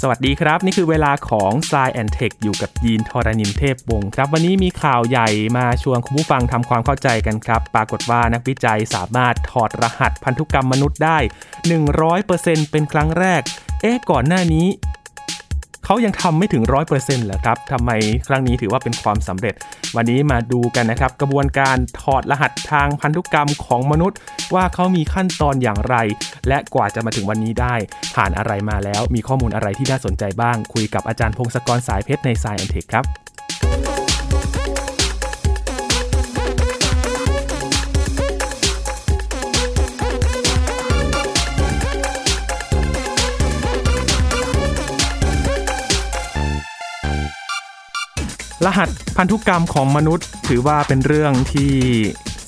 [0.00, 11.18] สวัสดีครับ นี่คือเวลาของ s ซแอนเทคอยู่กับยีนทรานินเทพวงศ์ครับ วันนี้มีข่าวใหญ่มาชวนคุณผู้ฟังทำความเข้าใจกันครับ ปรากฏว่านักวิจัยสามารถถอดรหัสพันธุกรรมมนุษย์ได้
[11.94, 13.42] 100%เป็นครั้งแรก
[13.82, 14.66] เอ๊ะก่อนหน้านี้
[15.84, 17.90] เขายังทำไม่ถึงร้อยเปอร์เซ็นต์เหรอครับทำไม
[18.28, 19.54] ครั้งนี้ถือว่าเป็นความสำเร็จ
[19.96, 24.18] วันนี้มาดูกันนะครับ กระบวนการถอดรหัสทางพันธุกรรมของมนุษย์
[24.54, 25.96] ว่าเขามีขั้นตอนอย่างไร
[26.48, 27.74] และกว่าจะมาถึงวันนี้ได้
[28.14, 33.23] ผ่านอะไรมาแล้วมีข้อมูลอะไรที่น่าสนใจบ้าง คุยกับอาจารย์พงศกรสายเพชรในสายอันเทคครับ
[48.64, 51.72] รหัสพันธุกรรมของมนุษย์ ถือว่าเป็นเรื่องที่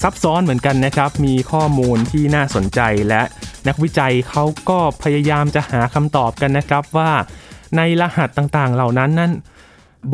[0.03, 3.23] ซับซ้อนเหมือนกันนะครับ มีข้อมูลที่น่าสนใจและ
[3.69, 7.13] นักวิจัยเขาก็พยายามจะหาคำตอบกันนะครับว่า
[7.77, 9.33] ในรหัสต่างๆ เหล่านั้นนั้น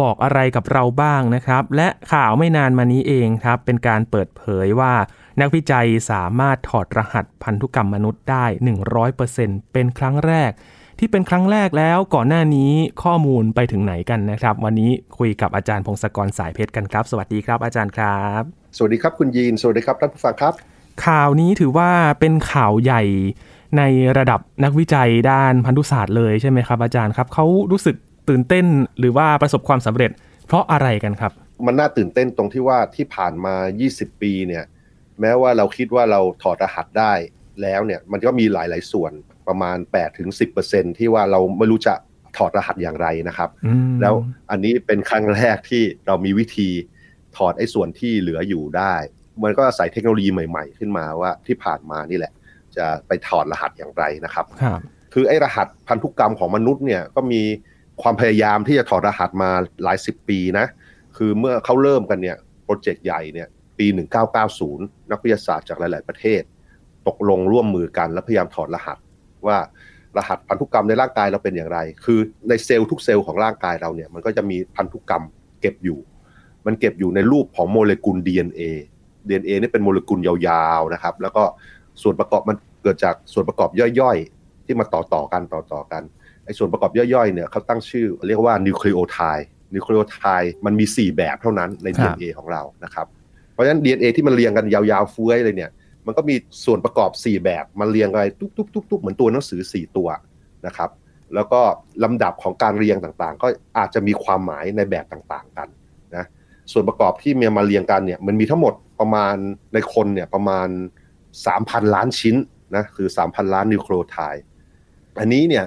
[0.00, 4.94] บอกอะไรกับเราบ้างนะครับ และข่าวไม่นานมานี้เองครับ เป็นการเปิดเผยว่า
[5.40, 8.44] นักวิจัยสามารถถอดรหัสพันธุกรรมมนุษย์ได้
[9.08, 10.50] 100%เป็นครั้งแรก
[11.04, 12.72] ที่เป็นครั้งแรกแล้วก่อนหน้านี้
[13.02, 18.42] ข้อมูลไปถึงไหนกันนะครับ วันนี้คุยกับอาจารย์พงศกรสายเพชรกันครับ สวัสดีครับ อาจารย์ครับ
[18.76, 20.52] สวัสดีครับคุณยีนสวัสดีครับท่านผู้ฟังครับ
[21.06, 23.02] ข่าวนี้ถือว่าเป็นข่าวใหญ่
[23.78, 23.82] ใน
[24.18, 27.96] ระดับนักวิจัยด้านพันธุศาสตร์เลยใช่ไหมครับ อาจารย์ครับเขารู้สึก
[28.28, 28.66] ตื่นเต้น
[28.98, 30.10] หรือว่าประสบความสำเร็จ
[30.46, 31.32] เพราะอะไรกันครับ
[31.66, 33.54] มันน่าตื่นเต้นตรงที่ว่าที่ผ่านมา
[33.88, 34.64] 20 ปีเนี่ย
[35.20, 37.12] แม้ว่าเราคิดว่าเราถอดรหัสได้
[37.62, 39.12] แล้วเนี่ยมันก็มีหลาย ๆ ส่วน
[39.48, 40.28] ประมาณ8ถึง
[40.64, 41.94] 10%ที่ว่าเราไม่รู้จะ
[42.36, 43.50] ถอดรหัสอย่างไรนะครับ
[44.00, 44.14] แล้ว
[44.50, 46.68] อันนี้เป็นครั้งแรกที่เรามีวิธี
[47.36, 48.94] ถอดไอ้ส่วนที่เหลืออยู่ได้
[49.42, 52.32] มันก็ใส่เทคโนโลยีใหม่ๆ ขึ้นมาว่าที่ผ่านมานี่แหละ
[52.76, 54.46] จะไปถอดรหัสอย่างไรนะครับ
[55.14, 57.42] คือไอ้รหัสพันธุกรรมของมนุษย์เนี่ยก็มี
[58.02, 59.50] ความพยายามที่จะถอดรหัสมา
[59.84, 60.66] หลายสิบปีนะ
[61.16, 63.48] คือเมื่อเขาเริ่มกันเนี่ยโปรเจกต์ใหญ่เนี่ย
[63.78, 63.86] ปี
[64.48, 66.42] 1990 นักวิทยาศาสตร์จากหลาย ๆ ประเทศ
[67.08, 68.98] ตกลงร่วมมือกันและพยายามถอดรหัส
[69.46, 69.58] ว่า
[70.16, 75.22] รหัสพันธุกรรมในร่างกายเราเป็นอย่างไร คือในเซลล์ทุกเซลล์ของร่างกายเราเนี่ย มันก็จะมีพันธุกรรม
[75.60, 75.98] เก็บอยู่
[76.66, 78.62] มันเก็บอยู่ในรูปของโมเลกุล DNA
[79.28, 81.42] DNA นี่เป็นโมเลกุลยาวๆนะครับ แล้วก็
[82.02, 83.70] ส่วนประกอบมันเกิดจากส่วนประกอบ
[84.00, 86.02] ย่อยๆ ที่มาต่อๆกันต่อๆกัน
[86.44, 93.06] ไอ้ส่วนประกอบย่อยๆเนี่ยเขาตั้งชื่อเรียกว่านิวคลีโอไทด์นิวคลีโอไทด์มันมี 4 แบบเท่านั้นใน DNA ของเรานะครับ
[93.52, 95.70] เพราะฉะนั้น DNA ที่มันเรียงกันยาวๆเฟื้อยเลยเนี่ย
[96.06, 98.22] มันก็มีส่วนประกอบ 4 แบบมันเรียงกัน
[98.76, 100.08] ทุกๆๆเหมือนตัวหนังสือ 4 ตัว
[100.66, 100.90] นะครับ
[101.34, 101.60] แล้วก็
[102.04, 103.46] ลำดับของการเรียงต่างๆ ก็
[103.78, 105.68] อาจจะมีความหมายในแบบต่างๆกัน
[106.16, 106.24] นะ
[106.72, 109.36] ส่วนประกอบที่มีมาเรียงกันเนี่ยมันมีทั้งหมดประมาณ
[109.74, 110.68] ในคนเนี่ยประมาณ
[111.30, 112.36] 3,000 ล้านชิ้น
[112.76, 114.44] นะคือ 3,000 ล้านนิวโคลไทด์
[115.18, 115.64] อันนี้เนี่ย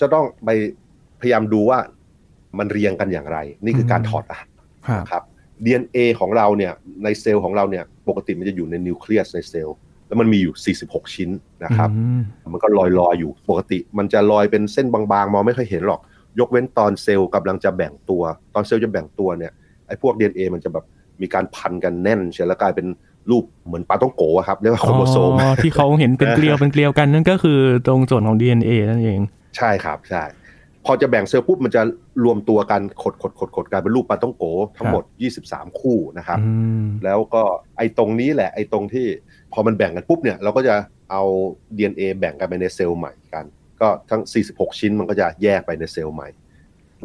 [0.00, 0.48] จะต้องไป
[1.20, 1.78] พยายามดูว่า
[2.58, 4.48] มันเรียงกันอย่างไร นี่คือการถอดรหัส
[4.98, 5.22] นะครับ
[5.64, 6.72] DNA ของเราเนี่ย
[7.04, 9.76] ในเซลล์ของเราเนี่ย ปกติมันจะอยู่ในนิวเคลียสในเซลล์
[10.06, 11.30] แล้วมันมีอยู่ 46 ชิ้น
[11.64, 11.90] นะครับ
[12.52, 16.00] มันก็ลอยๆอยู่ปกติ มันจะลอยเป็นเส้นบางๆ มองไม่ค่อยเห็นหรอก
[16.38, 18.22] ยกเว้นตอนเซลล์กำลังจะแบ่งตัว
[18.54, 19.52] ตอนเซลล์จะแบ่งตัวเนี่ย
[19.86, 20.84] ไอ้พวก DNA มันจะแบบ
[21.20, 22.86] มีการพันกันแน่นเชียวแล้วกลายเป็น
[23.30, 29.20] รูปเหมือนปาท่องโก๋ครับเรียกว่าโครโมโซมที่เขาเห็นเป็นเกลียวเป็นเกลียวกันนั่นก็คือตรงส่วนของ DNA นั่นเอง
[29.56, 30.22] ใช่ครับใช่
[30.86, 31.82] พอจะแบ่งเซลล์ปุ๊บมันจะ
[32.24, 34.44] รวมตัวกันขดขดขดขดกลายเป็นรูปปลาต้องโก
[34.76, 35.04] ทั้งหมด
[35.42, 36.38] 23 คู่นะครับ
[37.04, 37.42] แล้วก็
[37.76, 39.06] ไอ้ตรงนี้แหละไอ้ตรงที่
[39.52, 40.74] พอมันแบ่งกันปุ๊บเนี่ยเราก็จะ
[41.10, 41.22] เอา
[41.76, 43.44] DNA แบ่งกันไปในเซลล์ใหม่กัน
[43.80, 44.22] ก็ทั้ง
[44.52, 46.28] 46 ชิ้นมันก็จะแยกไปในเซลล์ใหม่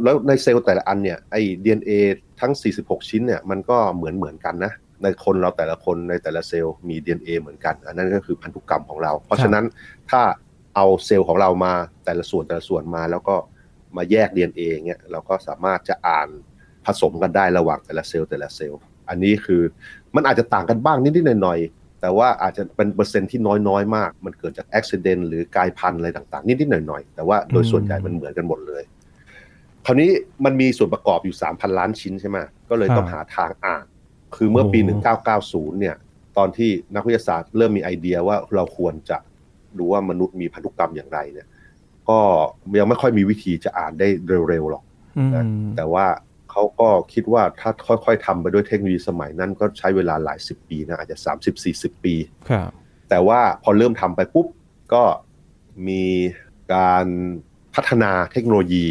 [0.03, 1.91] แล้วในเซลล์แต่ละอันเนี่ยไอ้ DNA
[2.41, 2.51] ทั้ง
[2.81, 4.73] 46 ชิ้นเนี่ยมันก็เหมือนเหมือนกันนะ
[5.03, 9.65] ในคนเราแต่ละคนในแต่ละเซลล์มี DNA เหมือนกัน อันนั้นก็คือพันธุกรรมของเรา เพราะฉะนั้น
[10.11, 10.21] ถ้า
[10.75, 11.73] เอาเซลล์ของเรามา
[12.05, 13.35] แต่ละส่วนแต่ละส่วนมาแล้วก็
[13.97, 16.27] มาแยก DNA เงี้ยเราก็สามารถจะอ่าน
[16.85, 19.61] ผสมกันได้ระหว่างแต่ละเซลล์แต่ละเซลล์ อันนี้คือ
[20.15, 28.83] มันอาจจะต่างกันบ้างนิดๆหน่อยๆ แต่ว่าอาจจะเป็นเปอร์เซ็นต์ที่น้อยๆ มาก มันเกิดจากอุบัติเหตุหรือกลายพันธุ์อะไรต่างๆ นิดๆหน่อยๆ แต่ว่าโดยส่วนใหญ่มันเหมือนกันหมดเลย
[29.85, 30.09] คราวนี้
[30.45, 32.37] มันมีส่วนประกอบอยู่ 3,000 ล้านชิ้นใช่ไหม
[32.69, 33.85] ก็เลยต้องหาทางอ่าน
[34.35, 34.79] คือเมื่อปี
[35.29, 35.95] 1990 เนี่ย
[36.37, 39.17] ตอนที่นักวิทยาศาสตร์เริ่มมีไอเดียว่าเราควรจะ
[39.77, 41.47] ดูว่ามนุษย์มีพันธุกรรมอย่างไรเนี่ย
[42.09, 42.19] ก็
[42.79, 44.07] ยังไม่ค่อยมีวิธีจะอ่านได้
[44.49, 44.83] เร็วๆหรอก
[45.35, 45.45] นะ
[45.77, 46.05] แต่ว่า
[46.51, 52.15] เขาก็คิดว่าถ้าค่อยๆทำไปด้วยเทคโนโลยีสมัยนั้นก็ใช้เวลาหลายสิบปีนะอาจจะสามสิบสี่สิบปี
[53.09, 54.47] แต่ว่าพอเริ่มทำไปปุ๊บ
[54.93, 55.03] ก็
[55.87, 56.03] มี
[56.73, 57.05] การ
[57.75, 58.85] พัฒนาเทคโนโลยี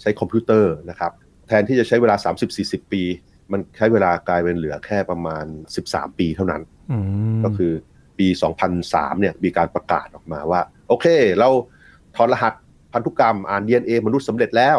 [0.00, 1.12] ใช้คอมพิวเตอร์นะครับ
[1.48, 2.16] แทนที่จะใช้เวลา
[2.54, 3.02] 30-40 ปี
[3.52, 5.44] มันใช้เวลากลายเป็นเหลือแค่ประมาณ
[5.82, 6.62] 13 ปีเท่านั้น
[7.44, 7.72] ก็คือ
[8.18, 8.26] ปี
[8.74, 11.06] 2003เนี่ยมีการประกาศออกมาว่า โอเค
[11.38, 11.50] เรา
[12.18, 12.54] ถอดรหัส
[12.92, 14.78] พันธุกรรมอ่าน DNA มนุษย์สำเร็จแล้ว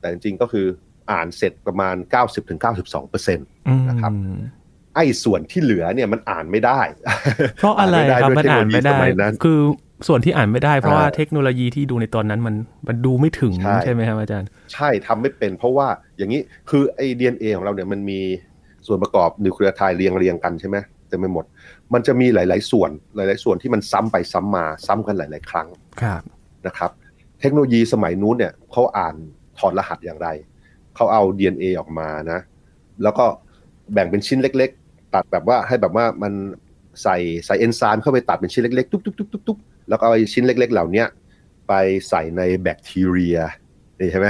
[0.00, 0.66] แต่จริงๆก็คือ
[1.12, 1.96] อ่านเสร็จประมาณ
[2.52, 3.46] 90-92เปอร์เซ็นต์
[3.88, 4.12] นะครับ
[4.94, 6.80] ไอ้ส่วนที่เหลือเนี่ยมันอ่านไม่ได้
[7.58, 9.58] เพราะอะไรครับมันอ่านไม่ได้สมัยนั้นคือ
[10.08, 12.54] ส่วนที่อ่านไม่ได้เพราะว่าอ่าเทคโนโลยีที่ดูในตอนนั้นมัน
[12.88, 15.86] มันดูไม่ถึงใช่ใช่ไหมครับอาจารย์ ใช่ทำไม่เป็น เพราะว่า
[16.16, 16.40] อย่างนี้
[16.70, 18.20] คือไอ้ DNA ของเราเนี่ยมันมี
[18.86, 20.76] ส่วนประกอบนิวเคลียไทด์เรียงเรียงๆกันใช่ไหม
[21.08, 21.44] เต็มไปหมด
[21.94, 25.68] มันจะมีหลาย ๆ ส่วนหลาย ๆ ส่วนที่มันซ้ำไปซ้ำมาซ้ำกันหลาย ๆ ครั้ง
[26.02, 26.22] ครับ
[26.66, 26.90] นะครับ
[27.40, 29.14] เทคโนโลยีสมัยนู้นเนี่ยเขาอ่าน
[29.58, 30.28] ถอดรหัสอย่างไร
[30.96, 32.40] เขาเอา DNA ออกมานะ
[33.02, 33.24] แล้วก็
[33.92, 36.32] แบ่งเป็นชิ้นเล็ก ๆ ตัดแบบว่าให้แบบว่ามัน
[37.02, 37.16] ใส่
[37.46, 41.06] ใส่เอนไซม์เข้าไปตัดเป็นชิ้นเล็กๆตุ๊กๆๆๆแล้วก็เอาไอ้ชิ้นเล็ก ๆ เหล่าเนี้ย
[41.68, 41.72] ไป
[42.08, 43.38] ใส่ในแบคทีเรีย
[44.00, 44.28] นี่ใช่ไหม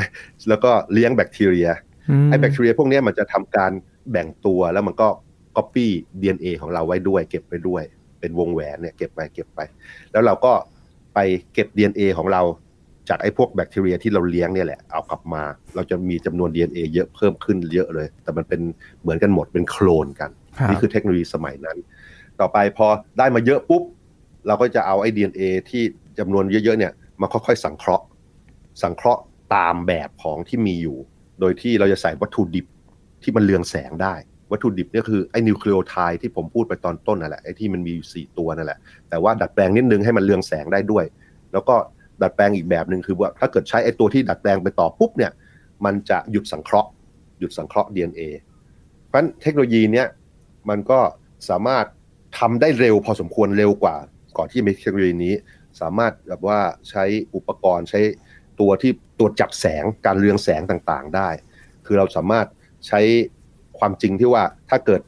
[0.49, 3.73] แล้วก็เลี้ยงแบคทีเรียมไอ้แบคทีเรียพวกเนี้ยมันจะทำการ
[4.11, 5.08] แบ่งตัวแล้วมันก็
[5.56, 5.87] copy
[6.20, 7.82] DNA ของเราไว้ด้วย เก็บไว้ด้วย
[8.20, 9.61] เป็นวงแหวนเนี่ยเก็บไปเก็บไป
[10.12, 10.52] แล้วเราก็
[11.14, 11.19] ไป
[11.53, 12.43] เก็บ DNA ของเรา
[13.09, 15.43] จากไอ้พวกแบคทีเรียที่เราเลี้ยงเนี่ยแหละเอากลับมา
[15.75, 18.61] เราจะมีจำนวน DNA เยอะเพิ่มขึ้นเยอะเลย แต่มันเป็น
[19.03, 21.79] เหมือนกันหมดเป็นโคลนกันรับนี่คือเทคโนโลยีสมัยนั้น
[22.41, 22.87] ต่อไปพอ
[23.19, 23.82] ได้มาเยอะปุ๊บ
[24.47, 25.82] เราก็จะเอาไอ้ DNA ที่
[26.19, 28.05] จำนวนเยอะๆเนี่ยมาค่อยๆสังเคราะห์
[28.82, 29.23] สังเคราะห์
[29.55, 30.99] ตามแบบของที่มีอยู่
[31.41, 32.67] โดยที่เราจะใส่วัตถุดิบ
[33.23, 34.14] ที่มันเรืองแสงได้
[34.52, 38.78] วัตถุดิบเนี่ยคือไอ้นิวเคลีโอไทด์ที่ผมพูดไปตอนต้นนั่นแหละไอ้ที่มันมีอยู่สี่ตัวนั่นแหละ
[39.08, 41.04] แต่ว่าดัดแปลงนิดนึงให้มันเรืองแสงได้ด้วย
[41.52, 41.76] แล้วก็
[42.22, 45.32] ดัดแปลงอีกแบบหนึ่งคือว่าถ้าเกิดใช้ไอ้ตัวที่ดัดแปลงไปต่อปุ๊บเนี่ย
[45.84, 46.90] มันจะหยุดสังเคราะห์
[47.38, 48.22] หยุดสังเคราะห์ DNA
[49.06, 50.06] เพราะฉะนั้นเทคโนโลยีเนี้ย
[50.69, 51.00] มันก็
[51.49, 51.87] สามารถ
[52.38, 53.96] ทำได้เร็วพอสมควรเร็วกว่า
[54.37, 55.34] ก่อนที่มีเทคโนโลยีนี้
[55.81, 56.58] สามารถแบบว่า
[56.90, 57.04] ใช้
[57.34, 58.00] อุปกรณ์ใช้
[58.60, 61.28] ตัวที่ตรวจจับแสงการเรืองแสงต่างๆได้
[61.87, 62.46] คือเราสามารถ
[62.87, 63.00] ใช้
[63.82, 65.00] ความจริงที่ว่าถ้าเกิด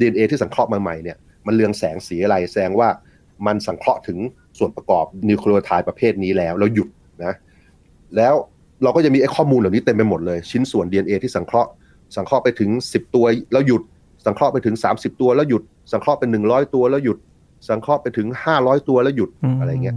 [0.00, 1.16] DNA ที่สังเคราะห์มาใหม่เนี่ย
[1.46, 2.88] มันเรืองแสงสีอะไรแสดงว่า
[3.46, 4.18] มันสังเคราะห์ถึง
[4.58, 6.88] ส่วนประกอบนิวคลียไทด์ประเภทนี้แล้วแล้วหยุด
[7.24, 7.34] นะ
[8.16, 8.34] แล้ว
[8.82, 11.70] เราก็จะมีไอ้ข้อมูลเหล่านี้เต็มไปหมดเลย ชิ้นส่วน DNA ที่สังเคราะห์
[12.16, 13.82] สังเคราะห์ไปถึง 10 ตัวแล้วหยุด
[14.24, 17.18] สังเคราะห์ไปถึง 30 ตัวแล้วหยุด สังเคราะห์เป็น 100 ตัวแล้วหยุด
[17.68, 18.26] สังเคราะห์ไปถึง
[18.58, 19.96] 500 ตัวแล้วหยุดอะไรเงี้ย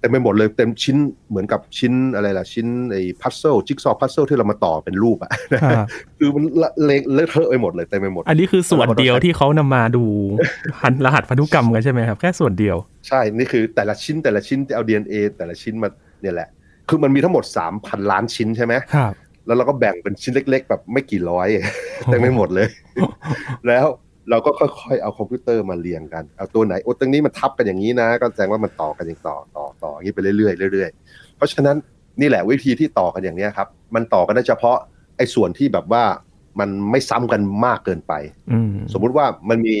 [0.00, 0.96] เต็มไปหมดเลยเต็มชิ้น
[1.30, 5.30] เหมือนกับชิ้นอะไรล่ะ ชิ้นไอ้ puzzle จิ๊กซอว์ puzzle ที่เรามาต่อเป็นรูปอะ
[5.62, 5.86] ครับ
[6.18, 10.04] คือมันละเละเลอะเทอะไปหมดเลยเต็มไปหมด อันนี้คือส่วนเดียวที่เขานำมาดู
[10.82, 12.76] พันรหัสพันธุกรรมกันใช่ไหมครับ แค่ส่วนเดียว
[13.08, 15.88] ใช่นี่คือแต่ละชิ้นแต่ละชิ้นที่เอา DNA แต่ละชิ้นมา
[16.22, 16.48] เนี่ยแหละ
[16.88, 17.44] คือมันมีทั้งหมด
[17.76, 19.12] 3,000ล้านชิ้นใช่ไหมครับ
[19.46, 21.48] แล้วเราก็แบ่งเป็นชิ้นเล็ก ๆ แบบไม่กี่ร้อย
[22.06, 22.68] เต็มไปหมดเลย
[23.66, 23.86] แล้ว
[24.30, 31.76] เราก็ค่อยๆเอาคอมพิวเตอร์มาเรียงกันเอาตัวไหนโอ้ตรงนี้มันทับกันอย่างนี้นะ ก็แสดงว่ามันต่อกันอย่างต่อต่อต่ออย่างนี้ไปเรื่อยๆเรื่อยๆเพราะฉะนั้น
[32.20, 34.76] นี่แหละวิธีที่ต่อกันอย่างเนี้ยครับ มันต่อกันได้เฉพาะ
[35.16, 36.04] ไอ้ส่วนที่แบบว่า
[36.60, 38.12] มันไม่ซ้ำกันมากเกินไป
[38.52, 39.74] อืมสมมุติว่ามันมี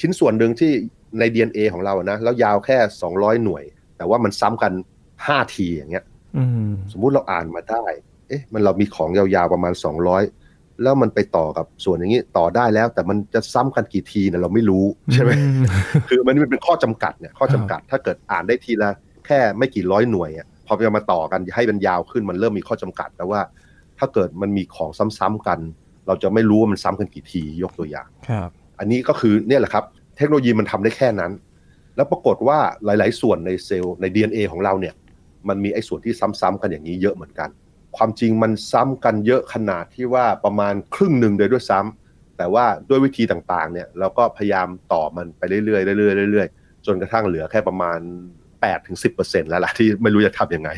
[0.00, 0.72] ชิ้นส่วนหนึ่งที่
[1.18, 2.76] ใน DNA ของเราอะนะแล้วยาวแค่
[3.10, 3.64] 200 หน่วย
[3.96, 4.72] แต่ว่ามันซ้ำกัน
[5.12, 6.04] 5 ทีอย่างเงี้ย
[6.36, 7.84] อืมสมมุติเราอ่านมาได้
[8.28, 9.72] เอ๊ะ มันเรามีของยาวๆประมาณ
[10.10, 10.41] 200
[10.82, 14.84] แล้วมันไปต่อกับส่วนอย่างนี้ต่อได้แล้ว แต่มันจะซ้ำกันกี่ทีเนี่ยเราไม่รู้
[15.14, 15.44] ใช่ไหมอื
[16.08, 18.90] คือมันมันเป็นข้อจำกัดเนี่ยข้อจำกัดถ้าเกิดอ่านได้ทีละ
[19.26, 23.40] แค่ไม่กี่ร้อยหน่วยอะพอจะมาต่อกันให้มันยาวขึ้นมันเริ่มมีข้อจำกัดแล้วว่า
[23.98, 25.58] ถ้าเกิดมันมีของซ้ำๆกัน
[26.06, 29.84] เราจะไม่รู้ว่ามันซ้ำกันกี่ทียกตัวอย่างครับ อันนี้ก็คือเนี่ยแหละครับ
[30.16, 31.32] เทคโนโลยีมันทำได้แค่นั้น
[31.96, 34.94] แล้วปรากฏว่าหลาย ๆ ส่วนในเซลล์ใน DNA ของเราเนี่ย
[35.48, 37.48] มันมีไอ้ส่วนที่ซ้ำๆกันอย่างนี้เยอะเหมือนกัน
[37.96, 47.98] ความจริงมันซ้ำกันเยอะขนาดที่ว่าประมาณครึ่งหนึ่งเลยด้วยซ้ำแต่ว่าด้วยวิธีต่างๆเนี่ยเราก็พยายามต่อมันไปเรื่อยๆเรื่อยๆเรื่อยๆจนกระทั่งเหลือแค่ประมาณ
[48.74, 50.70] 8-10%แล้วล่ะที่ไม่รู้จะทำยังไง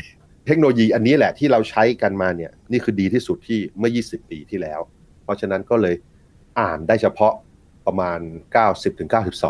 [0.47, 4.79] เทคโนโลยีอันนี้แหละที่เราใช้กันมาเนี่ยนี่คือดีที่สุดที่เมื่อ 20 ปีที่แล้ว
[5.23, 5.95] เพราะฉะนั้นก็เลย
[6.59, 7.33] อ่านได้เฉพาะ
[7.85, 8.19] ประมาณ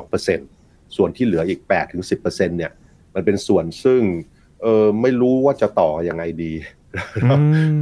[0.03, 1.59] 90-92%ส่วนที่เหลืออีก
[2.05, 2.71] 8-10%เนี่ย
[3.13, 4.01] มันเป็นส่วนซึ่ง
[4.61, 6.53] เออไม่รู้ว่าจะต่อยังไงดี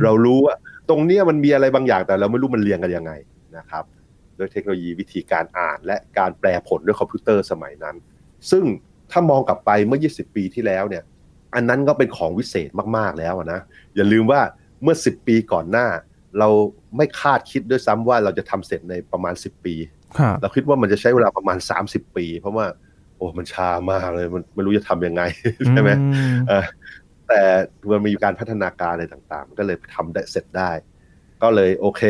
[0.03, 0.55] เรารู้ว่า
[0.89, 3.11] ตรงเนี้ยมันมีอะไรบางอย่างแต่เราไม่รู้มันเรียงกันยังไง
[3.57, 3.83] นะครับ
[4.37, 7.95] ด้วยเทคโนโลยีวิธีการอ่านและการแปลผลด้วยคอมพิวเตอร์สมัยนั้น
[8.51, 8.63] ซึ่ง
[9.11, 11.03] ถ้ามองกลับไปเมื่อ 20 ปีที่แล้วเนี่ย
[11.55, 13.59] อันนั้นก็เป็นของวิเศษมากๆแล้วอะนะ
[13.95, 14.41] อย่าลืมว่า
[14.83, 15.87] เมื่อ 10 ปีก่อนหน้า
[16.39, 16.49] เรา
[16.97, 19.75] ไม่คาดคิดด้วยซ้ำว่าเราจะทำเสร็จในประมาณ 10 ปี
[20.17, 22.65] ครับเราคิดว่ามันจะใช้เวลาประมาณ 30 ปี เพราะว่า
[23.15, 25.21] โอ้ มันช้ามากเลย มันไม่รู้จะทำยังไง
[25.71, 26.65] ใช่ไหมอืมเออ
[27.27, 27.41] แต่
[27.91, 30.71] มันมีการพัฒนาการอะไรต่างๆ ก็เลยทำได้เสร็จได้
[31.43, 32.01] ก็เลยโอเค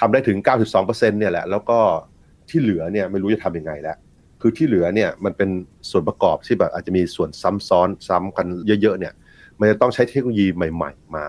[0.00, 0.38] ทำได้ถึง
[0.74, 1.78] 92%เนี่ยแหละ แล้วก็
[2.48, 3.96] ที่เหลือเนี่ยไม่รู้จะทำยังไงแล้ว
[4.40, 5.50] คือที่เหลือเนี่ยมันเป็น
[5.90, 8.46] ส่วนประกอบที่แบบอาจจะมีส่วนซ้ำซ้อนซ้ำกัน
[8.82, 9.12] เยอะๆเนี่ย
[9.58, 11.26] มันจะต้องใช้เทคโนโลยีใหม่ ๆ มา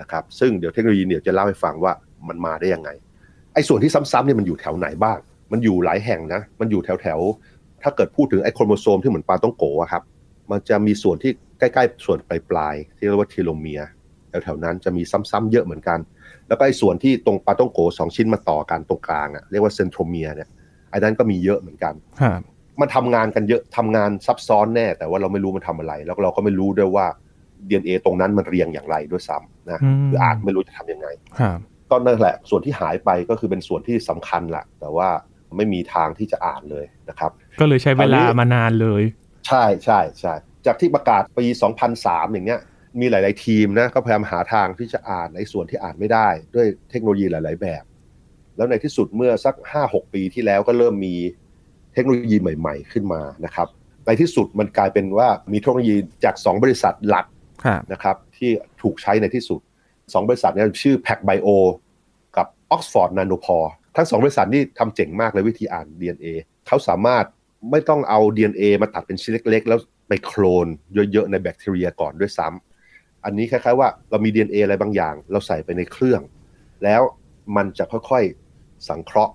[0.00, 1.92] นะครับ ซึ่งเดี๋ยวเทคโนโลยีเนี่ยจะเล่าให้ฟังว่า
[2.28, 2.90] มันมาได้ยังไง
[3.54, 5.18] ไอ้ส่วนที่ซ้ำๆเนี่ยมันอยู่แถวไหนบ้าง
[5.52, 10.02] มันอยู่หลายแห่งนะ มันอยู่แถวๆ ถ้าเกิดพูดถึงไอ้โครโมโซมที่เหมือนปลาต้องโกะครับ
[10.50, 13.88] มันจะมีส่วนที่ ใกล้ๆส่วนปลายๆที่เรียกว่าเทโลเมียร์
[14.42, 15.98] แถวๆนั้นจะมีซ้ำๆเยอะเหมือนกัน
[16.48, 20.48] แล้วก็ไอ้ส่วนที่ตรงปาต้องโกสองชิ้นมาต่อกันตรงกลางอะเรียกว่าเซนโทรเมียร์เนี่ย
[20.90, 22.40] ไอ้นั้นก็มีเยอะเหมือนกันครับ
[22.80, 27.06] มันทำงานกันเยอะทำงานซับซ้อนแน่ แต่ว่าเราไม่รู้มันทำอะไร แล้วเราก็ไม่รู้ด้วยว่า
[27.68, 31.06] DNA ตรงนั้นมันเรียงอย่างไรด้วยซ้ำนะอืมคืออ่านไม่รู้จะทำยังไง
[31.40, 31.58] ครับ
[31.90, 35.08] ก็นั่นแหละ ส่วนที่หายไปก็คือเป็นส่วนที่สำคัญแหละแต่ว่า
[35.56, 39.02] ไม่มีทางที่จะอ่านเลยนะครับ ก็เลยใช้เวลามานานเลย
[39.46, 40.34] ใช่ใช่ใช่
[40.66, 41.44] จากที่ประกาศปี
[41.90, 42.60] 2003 อย่างเงี้ย
[43.00, 47.84] มีหลาย ๆ ทีมนะก็พยายามหาทางที่จะอ่านในส่วนที่อ่านไม่ได้ ด้วยเทคโนโลยีหลาย ๆ แบบ
[48.56, 49.54] แล้วในที่สุดเมื่อสัก
[49.84, 51.14] 5-6 ปีที่แล้วก็เริ่มมี
[51.94, 53.68] เทคโนโลยีใหม่ ๆ ขึ้นมานะครับ
[54.06, 57.26] ในที่สุดมันกลายเป็นว่ามีเทคโนโลยีจาก 2 บริษัทหลัก
[57.92, 58.50] นะครับที่
[58.82, 59.60] ถูกใช้ในที่สุด
[59.94, 61.48] 2 บริษัทนี้ชื่อ p a c Bio
[62.36, 66.26] กับ Oxford Nanopore ทั้ง 2 บริษัทนี่ทำเจ๋งมากเลยวิธีอ่าน DNA
[66.66, 67.24] เขาสามารถ
[67.70, 69.78] ไม่ต้องเอา DNA มาตัดเป็นชิ้นเล็ก ๆ แล้ว
[70.12, 70.66] ไปโคลน
[71.12, 76.20] เยอะๆในแบคทีเรียก่อนด้วยซ้ำอันนี้คล้ายๆว่าเรามี DNA อะไรบางอย่าง เราใส่ไปในเครื่อง
[76.84, 77.02] แล้ว
[77.56, 79.32] มันจะค่อยๆสังเคราะห์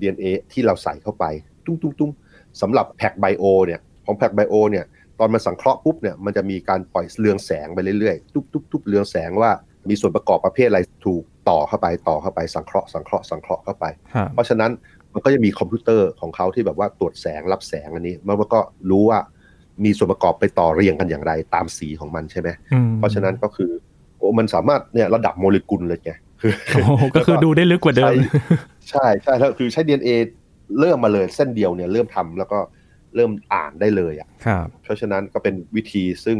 [0.00, 1.24] DNA ที่เราใส่เข้าไป
[1.64, 4.84] ตุ้งๆๆสำหรับ p a c Bio เนี่ยของ p a c Bio เนี่ย
[5.18, 9.50] ตอนมันสังเคราะห์ปุ๊บเนี่ยมันจะมีการปล่อยเรืองแสงไปเรื่อยๆทุบๆๆเรืองแสงว่า
[9.88, 13.84] มีส่วนประกอบประเภทอะไรถูกต่อเข้าไปต่อเข้าไปสังเคราะห์สังเคราะห์สังเคราะห์เข้าไป
[14.14, 14.70] ครับเพราะฉะนั้น
[15.12, 18.60] มันก็จะมีคอมพิวเตอร์ของเขาที่แบบว่าตรวจแสงรับแสงอันนี้มันก็
[18.90, 19.20] รู้ว่า
[19.84, 23.70] มีส่วนประกอบไปต่อเรียงกันอย่างไรตามสีของมันใช่ไหมอืมเพราะฉะนั้นก็คือ
[24.18, 28.12] โอ้มันสามารถเนี่ยระดับโมเลกุลเลยไงคือโอ้โหก็คือดูได้ลึกกว่าเดิม
[28.90, 30.10] ใช่ใช่แล้วคือใช้ DNA
[30.80, 32.58] เริ่มมาเลยเส้นเดียวเนี่ยเริ่มทำแล้วก็
[33.14, 36.38] เริ่มอ่านได้เลยอะครับเพราะฉะนั้นก็เป็นวิธีซึ่ง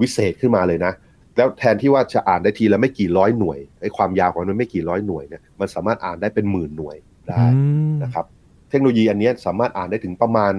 [0.00, 0.92] วิเศษขึ้นมาเลยนะ
[1.36, 6.96] แล้วแทนที่ว่าจะอ่านได้ทีละไม่กี่ร้อยหน่วยไอ้ความยาวของมันไม่กี่ร้อยหน่วยเนี่ยมันสามารถอ่านได้เป็นหมื่นหน่วย
[7.28, 8.24] ได้อืมนะครับ
[8.70, 10.52] เทคโนโลยีอันเนี้ยสามารถอ่านได้ถึงประมาณ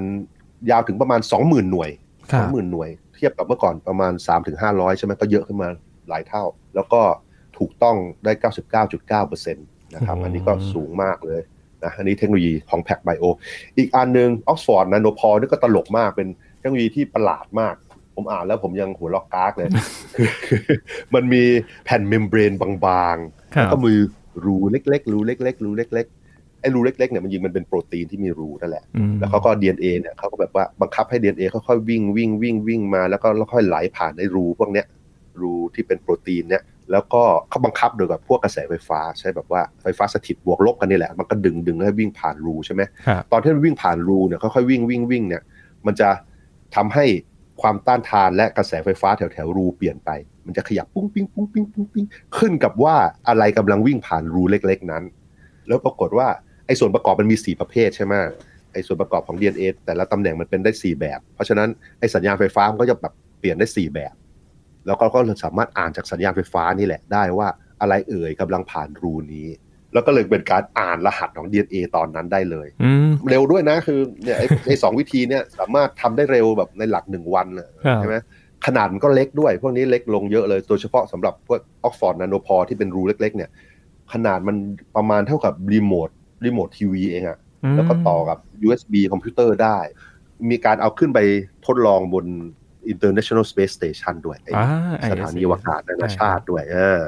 [0.72, 5.70] ยาวถึงประมาณ 20,000 หน่วยครั สอบงหมื่นหน่วย เทียบกับเมื่อก่อนประมาณ3-500ถึง500ใช่ไหมก็เยอะขึ้นมา
[6.10, 6.44] หลายเท่า
[6.76, 7.02] แล้วก็
[7.58, 8.32] ถูกต้องได้
[9.24, 11.42] 99.9%นะครับอืมอันนี้ก็สูงมากเลย
[11.84, 13.24] นะอันนี้เทคโนโลยีของ p a c Bio
[13.78, 16.28] อีกอันหนึ่ง Oxford Nanopore นี่ก็ตลกมากเป็น
[16.60, 17.76] เทคโนโลยีที่ประหลาดมาก
[18.16, 19.70] ผมอ่านแล้วผมยังหัวลอกกากเลย
[20.16, 20.62] คือคือ
[21.16, 21.44] มันมี
[21.86, 23.98] แผ่น membrane บางๆครัแล้วก็มี
[24.46, 34.86] รูเล็กๆรูเล็กๆรูเล็กๆไอ้รูเล็กๆเนี่ยมันยิงมันเป็นโปรตีนที่มีรูนั่นแหละอืมแล้วเขาก็ DNA เนี่ยเขาก็แบบว่าบังคับให้ DNA ค่อยๆวิ่งวิ่งวิ่งวิ่งมาแล้วก็ค่อยๆไหลผ่านไอ้รูพวกเนี้ย
[35.42, 45.44] รูที่เป็นโปรตีนเนี่ยแล้วก็เขาบังคับโดยกับพวกกระแสไฟฟ้าใช้แบบว่าไฟฟ้าสถิตบวกลบกันนี่แหละ มันก็ดึงดึงให้วิ่งผ่านรูใช่ไหมครับตอนที่มันวิ่งผ่านรูเนี่ยค่อยๆวิ่งวิ่งวิ่งเนี่ย
[45.86, 46.10] มันจะ
[46.76, 47.06] ทำให้
[47.62, 50.10] ความต้านทานและกระแสไฟฟ้าแถวแถวๆรูเปลี่ยนไป
[50.46, 52.06] มันจะขยับปุ้งปิ้งปุ้งปิ้งปุ้งปิ้ง
[52.38, 52.96] ขึ้นกับว่า
[53.28, 55.04] อะไรกำลังวิ่งผ่านรูเล็ก ๆ นั้น
[55.68, 56.28] แล้วปรากฏว่า
[56.68, 58.14] ไอ้ส่วนประกอบมันมี 4 ประเภทใช่ไหม
[58.74, 61.70] ไอ้ส่วนประกอบของ DNA แต่ละตำแหน่งมันเป็นได้ 4 แบบ เพราะฉะนั้น
[62.00, 64.16] ไอ้สัญญาณไฟฟ้ามันก็จะแบบเปลี่ยนได้ 4 แบบ
[64.88, 67.48] แล้วก็ก็สามารถอ่านจากสัญญาณไฟฟ้านี่แหละได้ว่า
[67.82, 69.48] อะไรเอ่ยกำลังผ่านรูนี้
[69.94, 78.16] แล้วก็เลยเป็นการอ่านรหัสของ DNA ตอนนั้นได้เลยอืมเร็วด้วยนะคือเนี่ยไอ้ไอ้สองวิธีเนี่ยสามารถทำได้เร็วแบบในหลักหนึ่งวันน่ะครับใช่ไหม
[78.66, 83.50] ขนาดมันก็เล็กด้วย พวกนี้เล็กลงเยอะเลยโดยเฉพาะสำหรับพวก Oxford Nanopore ที่เป็นรูเล็ก ๆ เนี่ย
[84.14, 84.56] ขนาดมัน
[84.96, 86.10] ประมาณเท่ากับรีโมท
[86.46, 87.40] รีโมททีวีเองอะ
[87.76, 89.78] แล้วก็ต่อกับ USB คอมพิวเตอร์ได้
[90.50, 91.20] มีการเอาขึ้นไป
[91.66, 92.26] ทดลองบน
[92.94, 97.02] International Space Station ด้วยไอ้อ่าสถานีอวกาศนานาชาติด้วยเออ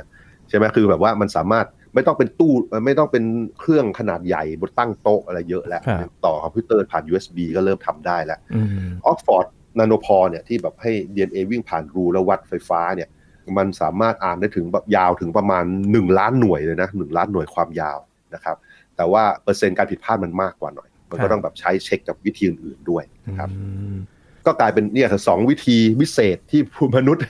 [0.49, 2.53] ใช่ไหมคือแบบว่ามันสามารถไม่ต้องเป็นตู้
[2.85, 3.23] ไม่ต้องเป็น
[3.59, 9.45] เครื่องขนาดใหญ่บนตั้งโต๊ะอะไรเยอะแล้วครับต่อคอมพิวเตอร์ผ่าน USB ก็เริ่มทำได้แล้วอืมออกฟอร์ด
[9.79, 13.09] นาโนพอเนี่ยที่แบบให้ DNA วิ่งผ่านรูแล้ววัดไฟฟ้าเนี่ย
[13.57, 17.97] มันสามารถอ่านได้ถึงแบบยาวถึงประมาณ 1 ล้านหน่วยเลยนะหล้านหน่วยความยาว
[18.33, 18.55] นะครับ
[18.99, 23.63] แต่ว่าเปอร์เซ็นต์การผิดพลาดมันมากกว่าหน่อย มันครัก็บต้องแบบใช้เช็คกับวิธีอื่นๆด้วยนะครับอื
[23.93, 23.95] ม
[24.45, 26.61] ก็กลายเป็นเนี่ยสองวิธีวิเศษที่
[26.97, 27.23] มนุษย์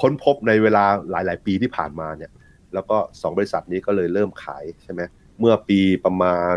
[0.00, 2.30] ค้นพบในเวลาหลาย ๆ ปีที่ผ่านมาเนี่ย
[2.74, 5.00] แล้วก็สองบริษัทนี้ก็เลยเริ่มขายใช่ไหม
[5.38, 6.56] เมื่อปีประมาณ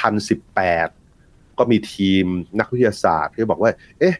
[0.00, 2.24] 2018 ก็มีทีม
[2.58, 4.16] นักวิทยาศาสตร์ที่บอกว่า เอ๊ะ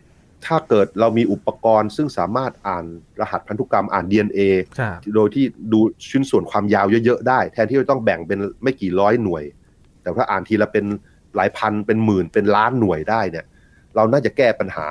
[0.46, 2.84] ถ้าเกิดเรามีอุปกรณ์ซึ่งสามารถอ่าน
[3.20, 4.40] รหัสพันธุกรรมอ่าน DNA
[4.78, 9.44] ครับโดยที่ดูชิ้นส่วนความยาวเยอะ ๆ ได้ แทนที่จะต้องแบ่งเป็นไม่กี่ร้อยหน่วย
[10.06, 10.86] แต่ถ้าอ่านทีละเป็น
[11.36, 13.44] หลายพันเป็นหมื่นเป็นล้านหน่วยได้เนี่ย
[13.96, 14.86] เราน่าจะแก้ปัญหา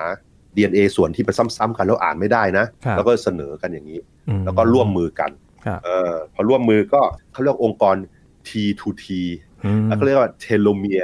[0.55, 5.31] DNA ส่วนที่มันซ้ำๆกันแล้วอ่านไม่ได้นะครับแล้วก็เสนอกันอย่างนี้อืมแล้วก็ร่วมมือกัน
[5.65, 7.95] ครับเออพอร่วมมือก็เขาเรียกองค์กร
[8.47, 9.05] T to T
[9.65, 11.03] อืมแล้วก็เรียกว่าเทโลเมีย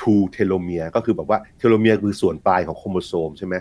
[0.00, 3.54] to เทโลเมียก็คือแบบว่าเทโลเมียคือส่วนปลายของโครโมโซมใช่ไหม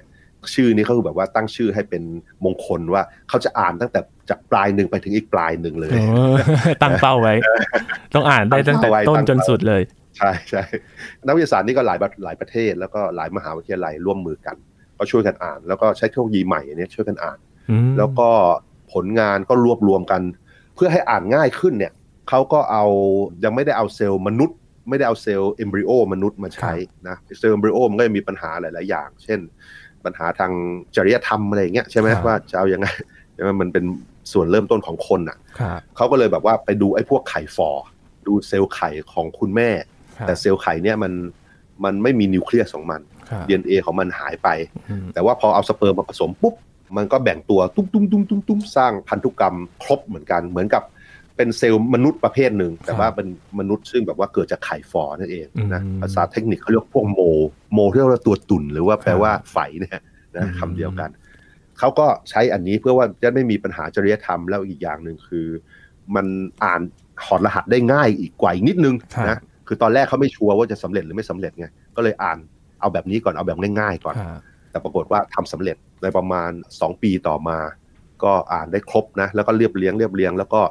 [0.54, 2.04] ชื่อนี้เขาคือแบบว่าตั้งชื่อให้เป็น
[2.46, 6.02] มงคลว่าเขาจะอ่านตั้งแต่จากปลายหนึ่งไปถึงอีกปลายหนึ่งเลยโอ้
[6.82, 7.34] ตั้งเป้าไว้
[8.14, 9.82] ต้องอ่านได้ตั้งแต่ตั้งเป้าไว้ต้นตั้งจนเป้าสุดเลย
[10.18, 10.64] ใช่ใช่
[11.26, 14.56] นักวิทยาศาสตร์นี่ก็หลายประหลายประเทศ แล้วก็หลายมหาวิทยาลัยร่วมมือกัน
[15.00, 17.38] ก็ก็ช่วยกันอ่าน แล้วก็ใช้เทคโนโลยีใหม่อันนี้ช่วยกันอ่าน
[17.72, 18.30] อืมแล้วก็
[18.94, 20.22] ผลงานก็รวบรวมกัน
[20.76, 21.94] เพื่อให้อ่านง่ายขึ้นเนี่ย
[22.30, 22.86] เขาก็เอา
[23.44, 24.58] ยังไม่ได้เอาเซลล์มนุษย์
[24.90, 26.74] ไม่ได้เอาเซลล์ embryo มนุษย์มาใช้
[27.08, 29.40] นะเซลล์ embryo มันก็จะมีปัญหาหลาย ๆ อย่าง เช่น
[30.06, 30.52] ปัญหาทาง
[30.96, 32.88] จริยธรรมอะไรอย่างเงี้ยใช่ไหมว่าจะเอายังไง
[33.34, 33.86] ใช่ไหมมันเป็น
[34.32, 37.70] ส่วนเริ่มต้นของคนอะครับเขาก็เลยแบบว่าไปดูไอ้พวกไข่ฟอ
[38.28, 39.70] ดูเซลล์ไข่ของคุณแม่
[40.18, 41.14] ครับแต่เซลล์ไข่เนี่ยมัน
[41.84, 44.50] มันไม่มีนิวเคลียสของมันครับ DNA ของมันหายไป
[44.90, 46.56] อืมแต่ว่าพอเอาสเปิร์มมาผสมปุ๊บ
[46.98, 50.84] มันก็แบ่งตัวตุ้มตุ้มตุ้มตุ้มตุ้มสร้างพันธุกรรมครบเหมือนกันเหมือนกับ
[51.42, 53.28] เป็นเซลล์มนุษย์ประเภทหนึ่ง แต่ว่าเป็น
[53.60, 57.22] มนุษย์ซึ่งแบบว่าเกิดจากไข่ฟอนั่นเองนะภาษาเทคนิคเขาเรียกพวกโม
[57.74, 60.00] โมที่เรียกว่าตัวตุ่นหรือว่าแปลว่าไฝเนี่ย
[60.38, 61.10] นะคำเดียวกัน
[61.80, 65.48] เขาก็ใช้อันนี้เพื่อว่าจะไม่มีปัญหาจริยธรรมแล้วอีกอย่างหนึ่งคือ
[66.16, 66.26] มัน
[66.64, 66.82] อ่าน
[67.24, 68.96] ถอดรหัสได้ง่ายอีกกว่าอีกนิดนึง
[69.30, 72.38] นะคือตอนแรกเขาไม่ชัวร์ว่าจะสำเร็จหรือไม่สำเร็จไงก็เลยอ่าน
[72.80, 74.40] เอาแบบนี้ก่อนเอาแบบง่ายๆก่อนครับ
[74.72, 77.58] แต่ปรากฏว่าทำสำเร็จในประมาณ 2 ปีต่อมา
[78.24, 80.62] ก็อ่านได้ครบนะแล้วก็เรียบเรียงเรียบเรียงแล้วก็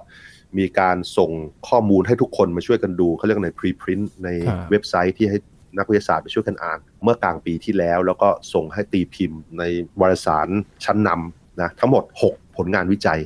[0.59, 1.31] มีการส่ง
[1.69, 5.39] ข้อมูลให้ทุกคนมาช่วยกันดูเขาเรียกใน preprint ในครับเว็บไซต์ที่ให้
[5.79, 9.63] นักวิทยาศาสตร์ไปช่วยกันอ่าน เมื่อกลางปีที่แล้ว แล้วก็ส่งให้ตีพิมพ์ใน
[10.01, 10.49] วารสาร
[10.85, 13.21] ชั้นนำนะทั้งหมด 6 ผลงานวิจัย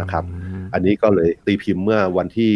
[0.00, 2.52] นะครับอืมอันนี้ก็เลยตีพิมพ์เมื่อวันที่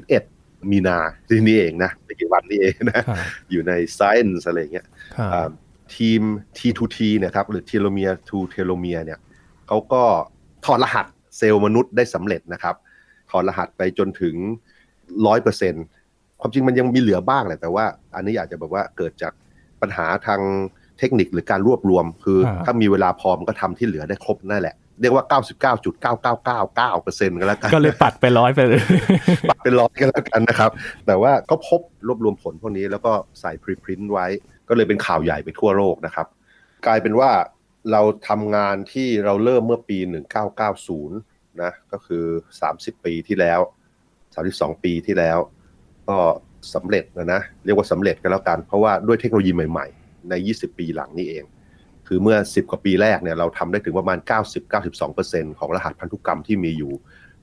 [0.00, 0.98] 31 มีนา
[1.28, 3.16] ที่นี่เองนะไม่กี่วันนี้เองนะครับ
[3.50, 4.86] อยู่ใน Science อะไรอย่างเงี้ย
[5.16, 5.48] ครับอ่า
[5.96, 6.20] ทีม
[6.58, 9.20] T2T เนี่ยครับหรือ telomere to telomere เนี่ย
[9.66, 10.02] เขาก็
[10.64, 12.74] ถอดรหัสเซลล์มนุษย์ได้สำเร็จนะครับ
[13.30, 14.34] ถอดรหัสไปจนถึง
[15.26, 15.74] ร้อยเปอร์เซ็น
[16.40, 19.32] ความจริงมันยังมีเหลือบ้างแหละแต่ว่า อันนี้อาจจะแบบว่าเกิดจาก
[19.82, 20.40] ปัญหาทาง
[20.98, 25.24] เทคนิคหรือการรวบรวม คือครับถ้ามีเวลาพอมันก็ทำที่เหลือได้ครบนั่นแหละเรียกว่า
[25.74, 28.82] 99.9999เปอร์เซ็นต์กันแล้วกัน ก็เลยปัดไปร้อยไปเลย
[29.50, 30.70] ปัดเป็นร้อยกันแล้วกันนะครับ
[31.06, 34.26] แต่ว่าก็พบรวบรวมผลพวกนี้แล้วก็ใส่พรีพรินต์ไว้
[34.68, 36.26] ก็เลยเป็นข่าวใหญ่ไปทั่วโลกนะครับ
[36.86, 37.30] กลายเป็นว่า
[37.92, 39.98] เราทำงานที่เราเริ่มเมื่อปี
[40.70, 42.24] 1990 นะก็คือ
[42.64, 43.60] 30 ปีที่แล้ว
[44.22, 45.38] 32 ปีที่แล้ว
[46.08, 46.18] ก็
[46.74, 51.44] สำเร็จนะนะเรียกว่าสำเร็จกันแล้วกัน เพราะว่าด้วยเทคโนโลยีใหม่ๆ ใน 20 ปีหลังนี้เอง
[52.06, 54.18] คือเมื่อ 10 กว่าปีแรกเนี่ยเราทำได้ถึงประมาณ
[54.88, 56.92] 90-92%ของรหัสพันธุกรรมที่มีอยู่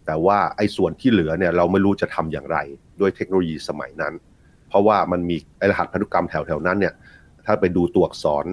[0.05, 2.57] แต่ว่าไอ้ส่วนที่เหลือเนี่ยเราไม่รู้จะทำอย่างไร
[2.99, 4.13] ด้วยเทคโนโลยีสมัยนั้น
[4.69, 6.93] เพราะว่ามันมีไอ้รหัสพันธุกรรมแถวๆนั้นเนี่ย
[7.45, 8.45] ถ้าไปดูตัวอักษร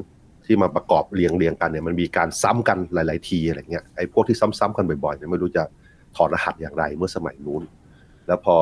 [0.50, 5.62] ที่มาประกอบเรียงเรียงๆกันเนี่ยมันมีการซ้ำกันหลาย ๆ ทีอะไรเงี้ยไอ้พวกที่ซ้ำๆกันบ่อยๆเนี่ยไม่รู้จะ
[6.16, 7.62] ถอดรหัสอย่างไรเมื่อสมัยนู้น
[8.26, 8.56] แล้วพอ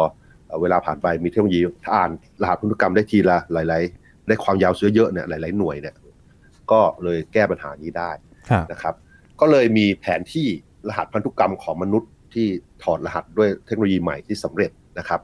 [0.46, 2.10] เอ่อเวลาผ่านไปมีเทคโนโลยีถ้าอ่าน
[2.42, 5.94] รหัสพันธุกรรมได้ทีละหลาย ๆ ได้ความยาวเชื้อเยอะเนี่ยหลาย ๆ หน่วยเนี่ย
[6.70, 8.10] ก็เลยแก้ปัญหานี้ได้
[8.50, 8.94] ครับนะครับ
[9.40, 10.46] ก็เลยมีแผนที่
[10.88, 12.46] รหัสพันธุกรรมของมนุษย์ที่
[12.82, 15.20] ถอดรหัสด้วยเทคโนโลยีใหม่ที่สำเร็จนะครับ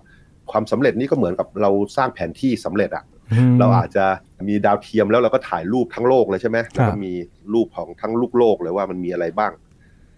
[0.50, 3.13] ความสำเร็จนี้ก็เหมือนกับเราสร้างแผนที่สำเร็จอะม
[3.60, 4.04] เราอาจจะ
[4.48, 7.12] มีดาวเทียมแล้วเราก็ถ่ายรูปทั้งโลกเลยใช่ไหมครับแล้วก็มี
[7.54, 9.52] รูปของทั้งลูกโลกเลยว่ามันมีอะไรบ้าง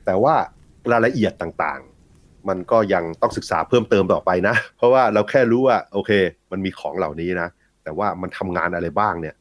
[0.07, 0.35] แต่ว่า
[0.93, 6.11] รายละเอียดต่างๆ มันก็ยังต้องศึกษาเพิ่มเติมต่อไปนะ เพราะว่าเราแค่รู้ว่าโอเค
[6.53, 7.49] มันมีของเหล่านี้นะ
[7.85, 9.35] แต่ว่ามันทำงานอะไรบ้างเนี่ย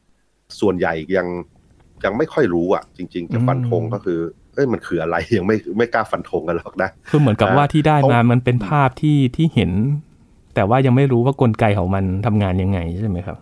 [0.59, 1.27] ส่วนใหญ่ยัง
[2.05, 4.19] ยังไม่ค่อยรู้อะ จริง ๆ จะฟันธงก็คือ
[4.53, 9.71] เอ้ยมันคืออะไรยังไม่ไม่กล้าฟันธงกันหรอกนะคือเหมือนกับอ่าว่าที่ได้เขามามันเป็นภาพที่ที่เห็น
[10.55, 13.37] แต่ว่ายังไม่รู้ว่ากลไกของมันทำงานยังไงใช่ไหมครับ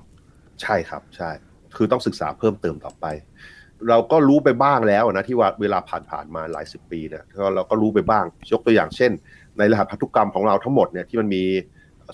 [0.61, 1.29] ใช่ครับใช่
[1.75, 3.05] คือต้องศึกษาเพิ่มเติมต่อไป
[3.89, 9.11] เราก็รู้ไปบ้างแล้วนะที่ว่าเวลาผ่านผ่านๆมาหลายสิบปีเนี่ยก็เราก็รู้ไปบ้าง ยกตัวอย่างเช่น
[9.57, 11.43] ในรหัสพันธุกรรมของเราทั้งหมดเนี่ยที่มันมี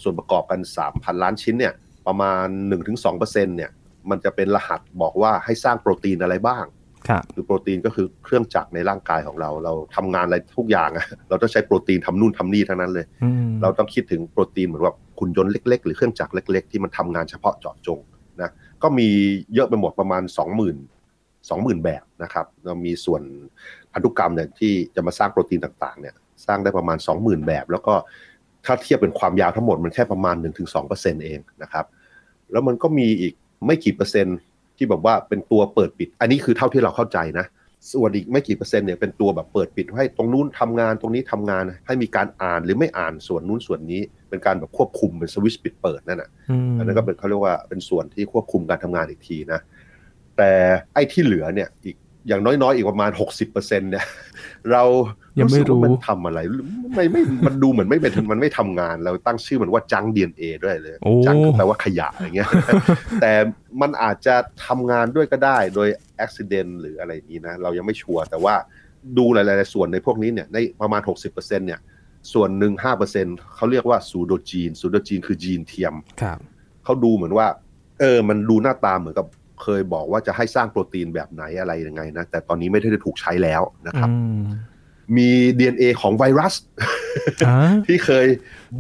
[0.04, 1.74] ส่วนประกอบกัน 3,000 ล้านชิ้นเนี่ย
[2.08, 2.48] ประมาณ
[2.88, 3.72] 1-2%เนี่ย
[4.10, 6.66] มันจะเป็นรหัสบอกว่าให้สร้างโปรตีนอะไรบ้าง
[7.08, 18.00] ครับคือโปรตีนก็คือเครื่องจักรในร่างกายของเรา เราทำงานอะไรทุกอย่างอะเราต้องใช้โปรตีนทำนู่นทำนี่ทั้งนั้นเลยอืมเราต้องคิดถึงโปรตีนเหมือนว่าหุ่นยนต์เล็ก ๆ หรือเครื่องจักรเล็ก ๆ ที่มันทำงานเฉพาะเจาะจง
[18.42, 18.52] นะ
[18.84, 19.08] ก็มี
[19.54, 23.22] เยอะไปหมดประมาณ 20,000 20,000 แบบนะครับเรามีส่วน
[23.94, 27.94] พันธุกรรมเนี่ยที่จะมาสร้างโปรตีนต่างๆเนี่ยสร้างได้ประมาณ 20,000 แบบ แล้วก็
[28.66, 30.36] ถ้าเทียบเป็นความยาวทั้งหมดมันแค่ประมาณ
[30.80, 31.86] 1-2%เองนะครับ
[32.52, 33.34] แล้วมันก็มีอีก
[33.66, 34.38] ไม่กี่เปอร์เซ็นต์
[34.78, 37.46] ที่แบบว่าเป็นตัวเปิดปิด อันนี้คือเท่าที่เราเข้าใจนะ
[37.94, 46.30] ส่วนอีกไม่กี่เปอร์เซ็นต์เนี่ยเป็นตัวแบบเปิดปิดให้ตรงนู้นทำงานตรงนี้ทำงานให้มีการอ่านหรือไม่อ่านส่วนนู้นส่วนนี้ เป็นการแบบควบคุมเป็นสวิตช์ปิดเปิดนั่นน่ะ
[46.68, 49.60] มอันนั้นก็เป็นเขาเรียกว่าเป็นส่วนที่ควบคุมการทำงานอีกทีนะ
[50.38, 50.52] แต่
[50.94, 51.96] ไอ้ที่เหลือเนี่ยอีก
[52.28, 53.12] อย่างน้อยๆ อีกประมาณ
[53.46, 54.06] 60%เนี่ย
[54.72, 54.84] เรา
[55.40, 56.40] ยังไม่สึกว่ารู้มันทำอะไร
[56.96, 62.50] ไม่ไม่มันดูเหมือนไม่เป็นมันไม่ทำงาน เราตั้งชื่อมันว่าจัง DNA ด้วยเลยโอ้จังก็แปลว่าขยะอย่างเงี้ย
[63.22, 63.32] แต่
[63.82, 65.90] มันอาจจะทำงานด้วยก็ได้โดย
[66.20, 68.56] อุบิเหตุหรืออะไรอย่างนี้นะ เรายังไม่ชัวร์แต่ว่า
[69.18, 71.80] ดูหลายๆส่วนในพวกนี้เนี่ยในประมาณ 60%เนี่ย
[72.34, 76.38] ส่วนหนึ่งห้าเปอร์เซ็นเขาเรียกว่าซูโดจีนซูโดจีนคือจีนเทียมครับ
[76.84, 77.48] เขาดูเหมือนว่า
[78.00, 79.28] เออ มันดูหน้าตาเหมือนกับ
[79.64, 84.42] เคยบอกว่าจะให้สร้างโปรตีนแบบไหนอะไรยังไงนะ แต่ตอนนี้ไม่ได้ถูกใช้แล้วนะครับอืม
[85.18, 86.54] มี DNA ของไวรัส
[87.48, 88.28] อ่าที่เคย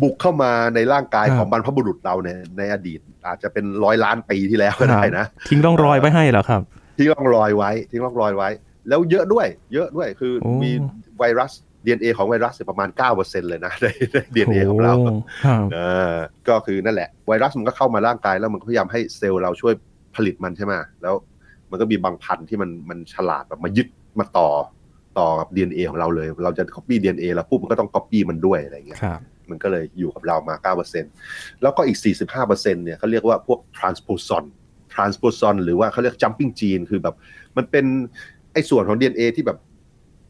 [0.02, 6.62] บุกเข้ามาในร่างกายครับของบรรพบุรุษเราเนี่ยในอดีต อาจจะเป็นร้อยล้านปีที่แล้วก็ได้นะ ทิ้งร่องรอยไว้ให้เหรอครับ
[6.97, 8.49] ทิ้งร่องรอยไว้ ทิ้งร่องรอยไว้
[8.88, 10.71] แล้วเยอะด้วย เยอะด้วยคือโอ้มี
[11.19, 11.52] ไวรัส
[11.86, 12.89] DNA ของไวรัสเนี่ยประมาณ
[13.20, 15.78] 9%เลยนะในใน DNA ของเราโครับเอ
[16.13, 16.15] อ
[16.48, 19.74] ก็คือนั่นแหละ ไวรัสมันก็เข้ามาร่างกายแล้วมันก็พยายามให้เซลล์เราช่วย
[20.15, 21.13] ผลิตมันใช่ไหมแล้ว
[21.72, 23.88] มันก็มีบางพันธุ์ที่มันมันฉลาดแบบมายึด
[24.20, 24.50] มาต่อ
[25.20, 30.74] ต่อกับ DNA ของเราเลย เราจะ copy DNA แล้วปุ๊บมันก็ต้อง copy มันด้วยอะไรเงี้ยครับมันก็เลยอยู่กับเรามา
[31.10, 31.98] 9%แล้วก็อีก
[32.36, 34.44] 45%เนี่ยเขาเรียกว่าพวก transposon
[34.94, 37.15] transposon หรือว่าเขาเรียก jumping gene คือแบบ
[37.58, 37.86] มันเป็น
[38.54, 39.58] ไอ้ส่วนของ DNA ที่แบบ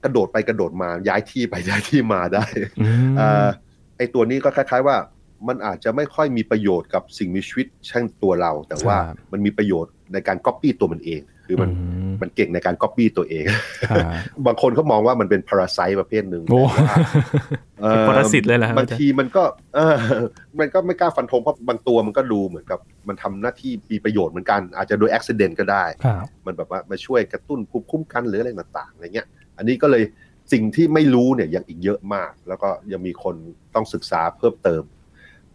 [0.03, 2.45] กระโดดไปกระโดดมาย้ายที่ไปย้ายที่มาได้
[2.81, 3.47] อืมเอ่อ
[3.97, 4.97] ไอตัวนี้ก็คล้าย ๆ ว่า
[5.47, 13.43] มันอาจจะไม่ค่อยมีประโยชน์กับสิ่งมีชีวิตเช่นตัวเรา แต่ว่าครับมันมีประโยชน์ในการก๊อปปี้ตัวมันเอง คือมันอืมมันเก่งในการก๊อปปี้ตัวเอง
[13.89, 14.05] ครับ
[14.45, 16.95] บางคนเขามองว่ามันเป็น parasite ประเภทหนึ่งโอ้แต่ว่า
[17.81, 19.43] เอ่อเป็นปรสิตเลยเหรอครับบางทีมันก็
[19.75, 19.95] เออ
[20.59, 29.27] มันก็ไม่กล้าฟันธงเพราะบางตัวมันก็ดูเหมือนกับ มันทำหน้าที่มีประโยชน์เหมือนกัน อาจจะโดยอุบัติเหตุก็ได้ครับมันแบบว่ามาช่วยกระตุ้นภูมิคุ้มกันหรืออะไรต่างๆอะไรเงี้ย
[29.59, 30.03] อันนี้ก็เลย
[30.53, 33.35] สิ่งที่ไม่รู้เนี่ยยังอีกเยอะมาก แล้วก็ยังมีคน
[33.75, 34.83] ต้องศึกษาเพิ่มเติม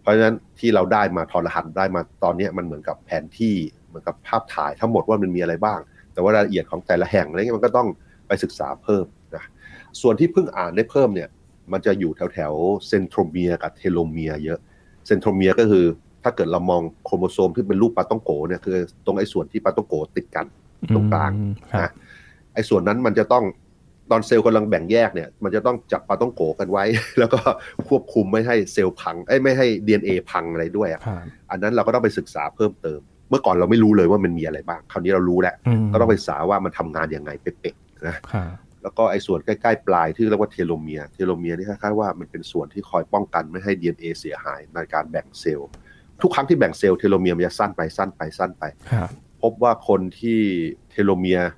[0.00, 3.54] เพราะฉะนั้นที่เราได้มาถอดรหัสได้มาตอนเนี้ยมันเหมือนกับแผนที่
[3.86, 5.80] เหมือนกับภาพถ่ายทั้งหมดว่ามันมีอะไรบ้าง
[6.12, 7.88] แต่ว่ารายละเอียดของแต่ละแห่งอะไรเงี้ยมันก็ต้อง
[8.26, 9.44] ไปศึกษาเพิ่มนะ
[10.00, 11.28] ส่วนที่เพิ่งอ่านได้เพิ่มเนี่ย
[11.72, 12.52] มันจะอยู่แถวแถว
[12.88, 14.58] centromere กับ telomere เยอะ
[15.06, 15.84] centromere ก็คือ
[16.22, 20.46] ถ้าเกิดเรามองโครโมโซมที่เป็นรูปปาท่องโก๋เนี่ยคือ ตรงไอ้ส่วนที่ปาท่องโก๋ติดกัน
[20.94, 21.90] ตรงกลางอืมครับนะ
[22.54, 23.44] ไอ้ส่วนนั้นมันจะต้อง
[24.10, 26.84] ตอนเซลล์กำลังแบ่งแยกเนี่ย มันจะต้องจับปาท่องโก๋กันไว้
[27.18, 27.40] แล้วก็
[27.88, 31.16] ควบคุมไม่ให้เซลล์พังเอ้ยไม่ให้ DNA พังอะไรด้วยอะครับ
[31.50, 38.50] อันนั้นเราก็ต้องไปศึกษาเพิ่มเติม เมื่อก่อนเราไม่รู้เลยว่ามันมีอะไรบ้าง คราวนี้เรารู้แล้วมันก็ต้องไปศึกษาว่ามันทำงานยังไงเป๊ะๆนะครับ
[38.82, 45.68] แล้วก็ไอ้ส่วนใกล้ๆปลายที่เรียกว่า telomere telomere นี่คล้ายๆว่ามันเป็นส่วนที่คอยป้องกันไม่ให้ DNA เสียหายในการแบ่งเซลล์
[46.22, 49.10] ทุกครั้งที่แบ่งเซลล์ telomere มันจะสั้นไปสั้นไปสั้นไปครับ
[49.42, 50.38] พบว่าคนที่
[50.90, 51.50] telomere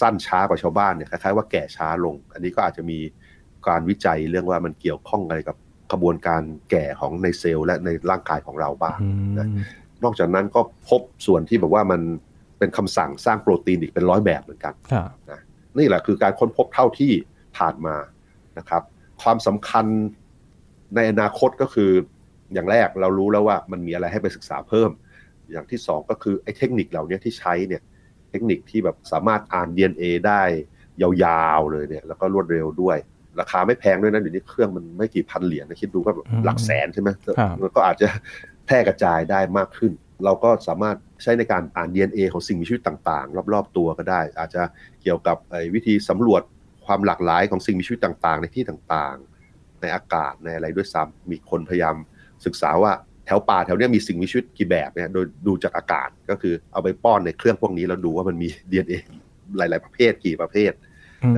[0.00, 2.98] สั้นช้ากว่าชาวบ้านเนี่ยคล้ายๆว่าแก่ช้าลง อันนี้ก็อาจจะมี
[3.68, 5.56] การวิจัยเรื่องว่ามันเกี่ยวข้องอะไรกับ
[5.92, 9.46] กระบวนการแก่ของในเซลล์และในร่างกายของเราบ้างอืมนะ
[10.04, 12.00] นอกจากนั้นก็พบส่วนที่แบบว่ามัน
[12.58, 15.08] เป็นคำสั่งสร้างโปรตีนอีกเป็นร้อยแบบเหมือนกันครับ
[15.78, 17.12] นี่แหละคือการค้นพบเท่าที่
[17.56, 17.96] ผ่านมา
[18.58, 18.82] นะครับ
[19.22, 19.86] ความสำคัญ
[20.94, 21.90] ในอนาคตก็คือ
[22.54, 24.90] อย่างแรกเรารู้แล้วว่ามันมีอะไรให้ไปศึกษาเพิ่ม
[25.52, 27.82] อย่างที่สองก็คือไอ้เทคนิคเหล่านี้ที่ใช้เนี่ย
[28.30, 30.42] เทคนิคที่แบบสามารถอ่าน DNA ได้
[31.02, 32.98] ยาวๆเลยเนี่ย แล้วก็รวดเร็วด้วย
[33.40, 38.08] ราคาไม่แพงด้วยนะเดี๋ยวนี้เครื่องมันไม่กี่พันเหรียญนะคิดดูก็แบบอืมหลักแสนใช่ไหมครับมันก็อาจจะ
[38.66, 39.92] แพร่กระจายได้มากขึ้น
[40.24, 44.62] เราก็สามารถใช้ในการอ่าน DNA ของสิ่งมีชีวิตต่างๆ รอบๆตัวก็ได้ อาจจะ
[45.02, 46.42] เกี่ยวกับไอ้วิธีสำรวจ
[46.86, 51.96] ความหลากหลายของสิ่งมีชีวิตต่างๆ ในที่ต่างๆ ในอากาศในอะไรด้วยซ้ำมีคนพยายาม
[52.46, 52.92] ศึกษาว่า
[53.28, 58.98] แถวป่าแถวเนี้ยมีสิ่งมีชีวิตกี่แบบเนี่ยโดยดูจากอากาศก็คือเอาไปป้อนในเครื่องพวกนี้แล้วดูว่ามันมี DNA
[59.56, 60.72] หลาย ๆ ประเภทกี่ประเภท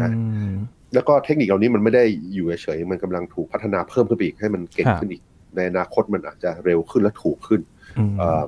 [0.00, 0.52] นะอืม
[0.94, 5.22] แล้วก็เทคนิคเหล่านี้มันไม่ได้อยู่เฉยๆมันกำลังถูกพัฒนาเพิ่มขึ้นไปอีกให้มันเก่งครับขึ้นอีก
[5.56, 7.60] ในอนาคตมันอาจจะเร็วขึ้นและถูกขึ้น
[7.98, 8.44] อืมเอ่อ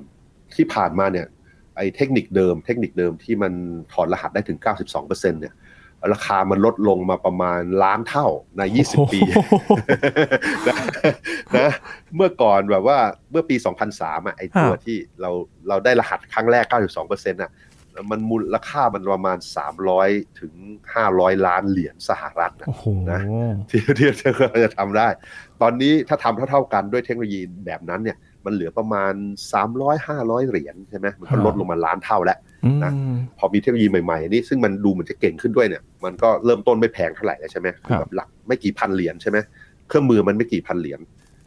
[0.54, 1.26] ที่ผ่านมาเนี่ย
[1.76, 3.52] ไอ้เทคนิคเดิม เทคนิคเดิมที่มัน
[3.92, 5.54] ถอดรหัสได้ถึง 92%เนี่ย
[6.12, 8.26] ราคามันลดลงมาประมาณล้านเท่า
[8.58, 9.20] ใน 20 ปี
[10.68, 10.76] นะ
[11.56, 11.70] นะ
[12.16, 12.98] เมื่อก่อนแบบว่า
[13.30, 13.56] เมื่อปี
[13.92, 15.30] 2003อะไอ้ตัวฮะที่เรา
[15.68, 16.64] เราได้รหัสครั้งแรก
[17.04, 17.52] 92%อะ
[18.10, 19.38] มันมูลค่ามันประมาณ
[19.88, 20.52] 300 ถึง
[21.00, 23.20] 500 ล้านเหรียญสหรัฐนะโอ้โหนะ
[23.70, 25.08] ที่ที่ที่เราจะทำได้
[25.62, 29.14] ตอนนี้ถ้าทำเท่าๆกันด้วยเทคโนโลยีแบบนั้นเนี่ย มันเหลือประมาณ
[29.56, 32.92] 300 500 เหรียญใช่ไหมมันก็ลดลงมาล้านเท่าแล้วอืมนะ
[33.38, 39.38] พอมีเทคโนโลยีใหม่ๆอันนี้ซึ่งมันดูเหมือนจะเก่งขึ้นด้วยเนี่ยมันก็เริ่มต้นไม่แพงเท่าไหร่แล้วใช่ไหมครับแบบหลักไม่กี่พันเหรียญใช่ไหม
[39.88, 41.00] เครื่องมือมันไม่กี่พันเหรียญ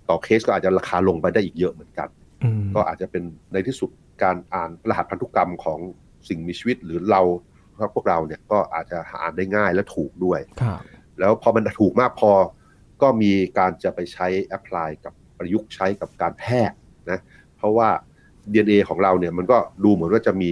[0.09, 2.07] ต่อเคสก็อาจจะราคาลงไปได้อีกเยอะเหมือนกัน
[2.43, 3.89] อืมก็อาจจะเป็นในที่สุด
[4.23, 5.79] การอ่านรหัสพันธุกรรมของ
[6.27, 7.21] สิ่งมีชีวิตหรือเรา
[7.93, 10.81] พวกเราเนี่ยก็อาจจะหาอ่านได้ง่ายและถูกด้วยครับ
[11.19, 12.31] แล้วพอมันถูกมากพอ
[13.01, 16.77] ก็มีการจะไปใช้แอพพลายกับประยุกต์ใช้กับการแพทย์
[17.11, 17.19] นะ
[17.57, 17.89] เพราะว่า
[18.53, 20.51] DNA ของเราเนี่ยมันก็ดูเหมือนว่าจะมี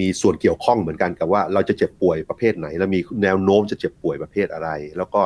[0.00, 5.20] มีส่วนเกี่ยวข้องเหมือนกันกับว่าเราจะเจ็บป่วยประเภทไหน แล้วมีแนวโน้มจะเจ็บป่วยประเภทอะไร แล้วก็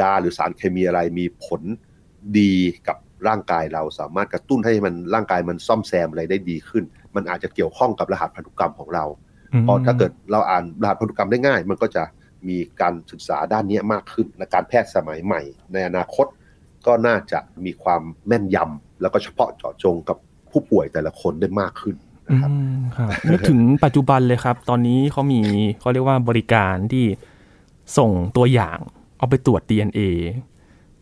[0.00, 1.62] ยาหรือสารเคมีอะไรมีผล
[2.38, 2.54] ดี
[2.88, 2.96] กับ
[3.28, 9.04] ร่างกายเราสามารถกระตุ้นให้มันร่างกายมันซ่อมแซมอะไรได้ดีขึ้น มันอาจจะเกี่ยวข้องกับรหัสพันธุกรรมของเรา
[9.60, 12.02] มเพราะถ้าเกิดเราอ่านรหัสพันธุกรรมได้ง่าย มันก็จะ
[12.48, 16.26] มีการศึกษาด้านนี้มากขึ้นและการแพทย์สมัยใหม่ ในอนาคต
[16.86, 20.16] ก็น่าจะมีความแม่นยำแล้วก็เฉพาะเจาะจงกับ
[20.50, 21.96] ผู้ป่วยแต่ละคนได้มากขึ้น
[22.28, 25.40] นะครับอืมครับนึกถึงปัจจุบันเลยครับ ตอนนี้เขามี
[25.80, 27.04] เขาเรียกว่าบริการที่
[27.98, 28.78] ส่งตัวอย่าง
[29.18, 30.00] เอาไปตรวจ DNA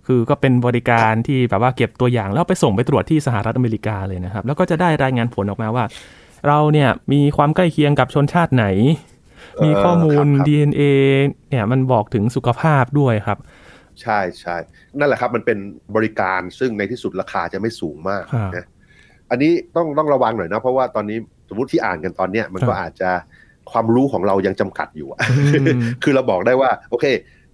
[0.07, 5.85] คือก็เป็นบริการที่แบบว่าเก็บตัวอย่างแล้วไปส่งไปตรวจที่สหรัฐอเมริกาเลยนะครับ แล้วก็จะได้รายงานผลออกมาว่า
[6.47, 8.67] เราเนี่ยมีความใกล้เคียงกับชนชาติไหน
[9.65, 10.83] มีข้อมูลเออครับ DNA
[11.51, 13.39] เนี่ยมันบอกถึงสุขภาพด้วยครับ
[14.03, 14.57] ใช่ใช่
[14.99, 15.59] นั่นแหละครับมันเป็น
[15.97, 18.67] บริการซึ่งในที่สุดราคาจะไม่สูงมากครับนะ
[19.31, 23.11] อันนี้ต้องต้องระวังหน่อยนะเพราะว่าตอนนี้สมมติที่อ่านกันตอนเนี้ยมันก็ครับอาจจะ
[23.71, 27.07] ความรู้ของเรายังจำกัดอยู่อะอืมคือเราบอกได้ว่า โอเค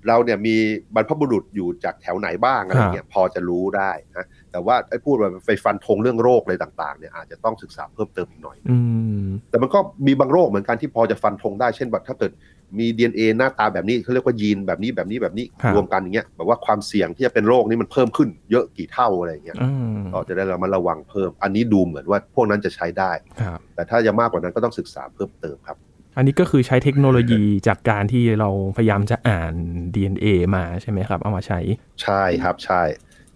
[0.09, 0.57] เราเนี่ยมี
[0.95, 8.79] บรรพบุรุษอยู่จากแถวไหนบ้างอะไรเงี้ยพอจะรู้ได้นะแต่ว่าไอ้พูดว่าไปฟันธงเรื่องโรคอะไรต่างๆเนี่ยอาจจะต้องศึกษาเพิ่มเติมอีกหน่อยอื
[9.25, 12.33] มแต่มันก็มีบางโรคเหมือนกันที่พอจะฟันธงได้เช่นแบบถ้าเกิด
[12.79, 25.77] มี DNA หน้าตาแบบนี้เขาเรียกว่ายีนแบบนี้แบบนี้แบบนี้ครับรวมกันอย่างเงี้ยแบบว่าความเสี่ยงที่จะเป็นโรคนี้มันเพิ่มขึ้นเยอะกี่เท่าอะไรอย่างเงี้ยอืมก็จะได้ระมัดระวังเพิ่ม อันนี้ดูเหมือนว่าพวกนั้นจะใช้ได้ครับแต่ถ้าจะมากกว่านั้นก็ต้องศึกษาเพิ่มเติมครับ
[26.17, 29.55] อันนี้ก็คือใช้เทคโนโลยีจากการที่เราพยายามจะอ่าน
[29.95, 31.59] DNA มาใช่ไหมครับ เอามาใช้
[32.03, 32.83] ใช่ครับใช่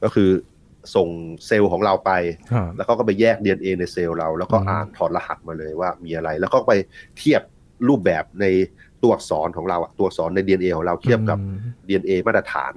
[0.02, 0.30] ก็คือ
[0.94, 1.08] ส่ง
[1.46, 2.12] เซลล์ของเราไป
[2.52, 6.72] ครับแล้วก็ไปแยก DNA ในเซลล์เรา แล้วก็อืมอ่านถอดรหัสมาเลยว่ามีอะไร แล้วก็ไป
[7.18, 7.42] เทียบ
[7.88, 8.46] รูปแบบใน
[9.02, 11.56] ตัวอักษรของเราอะตัวอักษรใน DNA ของเราเทียบกับอืม
[11.88, 12.72] DNA มาตรฐาน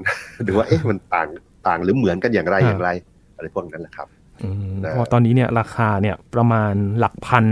[0.47, 1.27] ดูว่าเอ๊ะมันต่าง
[1.67, 2.89] ต่างหรือเหมือนกันอย่างไรครับอย่างไร
[3.35, 4.07] อะไรพวกนั้นแหละครับ
[4.43, 7.45] อืมนะเพราะตอนนี้เนี่ยราคาเนี่ยประมาณหลักพัน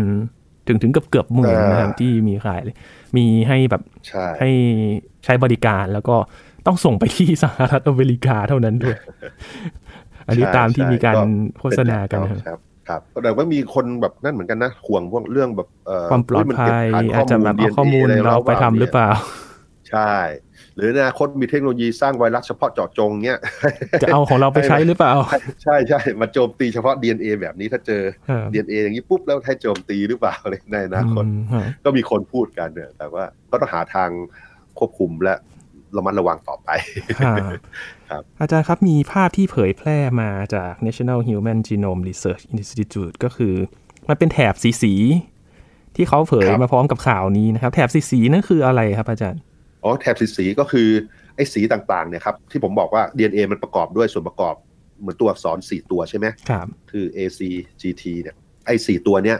[0.67, 2.77] ถึงถึงเกือบเกือบหมื่นอ่านนะครับที่มีขายเลย
[3.17, 4.49] มีให้แบบใช่ให้
[5.25, 6.15] ใช้บริการแล้วก็
[6.67, 8.97] ต้องส่งไปที่สหรัฐอเมริกาเท่านั้นด้วย
[10.27, 11.23] อันนี้ใช่ตามที่ใช่มีการก็
[11.59, 19.09] โฆษณากันนะครับ ครับครับแต่ว่ามีคนแบบนั่นเหมือนกันนะห่วงพวกเรื่องแบบเอ่อความปลอดเฮ้ยนภัเก็บยฐนอาจจะแบบเอาข้อมูล DNA เราไปทำหรือเปล่า
[19.89, 20.13] ใช่
[20.75, 23.39] หรือในอนาคตมีเทคโนโลยีสร้างไวรัสเฉพาะเจาะจงเนี้ย
[24.01, 25.13] จะเอาของเราไปใช้หรือเปล่า
[25.63, 34.09] ใช่ใช่มาโจมตีเฉพาะ DNA แบบนี้ถ้าเจอครับ DNA อย่างนี้ปุ๊บแล้วให้โจมตีหรือเปล่าอะไรในอนาคตอืมครับก็มีคนพูดกันเนี่ยแต่ว่าก็ต้องหาทาง
[34.79, 35.35] ควบคุมและ
[35.97, 36.69] ระมัดระวังต่อไป
[38.09, 43.53] ครับครับอาจารย์ครับมีภาพที่เผยแพร่มาจาก National Human Genome Research Institute ก็คือ
[44.09, 49.41] มันเป็นแถบสีสีๆที่เขาเผยครับมาพร้อมกับข่าวนี้นะครับ แถบสีสีๆนั่นคืออะไรครับ อาจารย์
[49.83, 50.89] อ๋อแถบสีสีก็คือ
[51.35, 54.55] ไอ้สีต่างๆเนี่ยครับที่ผมบอกว่า DNA มันประกอบด้วยส่วนประกอบ
[54.99, 57.39] เหมือนตัวอักษร4ตัวใช่ไหมครับ คือ A C
[57.81, 59.37] G T เนี่ยไอ้สีตัวเนี้ย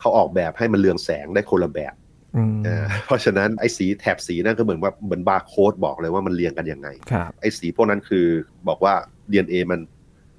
[0.00, 2.05] เขาออกแบบให้มันเรืองแสงได้คนละแบบอืมอ่า
[3.06, 8.26] เพราะฉะนั้นไอ้สีแถบสีนั่นก็เหมือนว่าเหมือนบาร์โค้ดบอกเลยว่ามันเรียงกันยังไงครับไอ้สีพวกนั้นคือ
[8.68, 8.94] บอกว่า
[9.30, 9.80] DNA มัน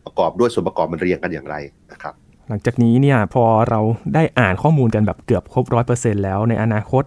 [0.05, 1.55] ประกอบด้วยส่วนประกอบมันเรียงกันอย่างไร
[1.91, 2.13] นะครับ
[2.49, 3.79] หลังจากนี้เนี่ยพอเรา
[4.15, 7.03] ได้อ่านข้อมูลกันแบบเกือบครบร้อยเปอร์เซ็นแล้วในอนาคต